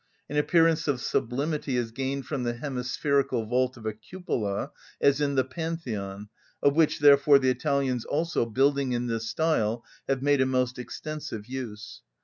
An 0.29 0.35
appearance 0.35 0.87
of 0.87 0.99
sublimity 0.99 1.77
is 1.77 1.91
gained 1.91 2.25
from 2.25 2.41
the 2.41 2.55
hemispherical 2.55 3.45
vault 3.45 3.77
of 3.77 3.85
a 3.85 3.93
cupola, 3.93 4.71
as 4.99 5.21
in 5.21 5.35
the 5.35 5.43
Pantheon, 5.43 6.27
of 6.63 6.75
which, 6.75 6.97
therefore, 7.01 7.37
the 7.37 7.51
Italians 7.51 8.03
also, 8.03 8.47
building 8.47 8.93
in 8.93 9.05
this 9.05 9.29
style, 9.29 9.85
have 10.07 10.23
made 10.23 10.41
a 10.41 10.47
most 10.47 10.79
extensive 10.79 11.45
use. 11.45 12.01